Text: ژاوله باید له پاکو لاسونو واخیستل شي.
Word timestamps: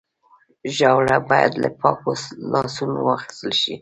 ژاوله 0.75 1.17
باید 1.29 1.53
له 1.63 1.69
پاکو 1.79 2.11
لاسونو 2.51 2.97
واخیستل 3.07 3.51
شي. 3.59 3.69